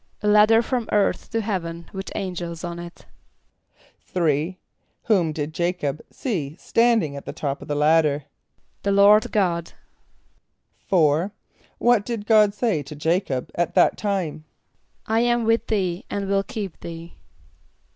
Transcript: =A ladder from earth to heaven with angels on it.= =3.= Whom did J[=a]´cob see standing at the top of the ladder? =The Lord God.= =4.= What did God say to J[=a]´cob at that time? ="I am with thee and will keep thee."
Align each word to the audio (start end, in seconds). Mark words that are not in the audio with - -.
=A 0.23 0.27
ladder 0.27 0.63
from 0.63 0.89
earth 0.91 1.29
to 1.29 1.41
heaven 1.41 1.87
with 1.93 2.11
angels 2.15 2.63
on 2.63 2.79
it.= 2.79 3.05
=3.= 4.15 4.55
Whom 5.03 5.31
did 5.31 5.53
J[=a]´cob 5.53 6.01
see 6.09 6.55
standing 6.55 7.15
at 7.15 7.25
the 7.25 7.31
top 7.31 7.61
of 7.61 7.67
the 7.67 7.75
ladder? 7.75 8.23
=The 8.81 8.91
Lord 8.93 9.31
God.= 9.31 9.73
=4.= 10.91 11.29
What 11.77 12.03
did 12.03 12.25
God 12.25 12.55
say 12.55 12.81
to 12.81 12.95
J[=a]´cob 12.95 13.51
at 13.53 13.75
that 13.75 13.95
time? 13.95 14.43
="I 15.05 15.19
am 15.19 15.43
with 15.45 15.67
thee 15.67 16.05
and 16.09 16.27
will 16.27 16.41
keep 16.41 16.79
thee." 16.79 17.17